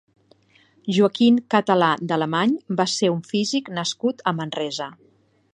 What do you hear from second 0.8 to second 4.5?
Joaquín Catalá de Alemany va ser un físic nascut a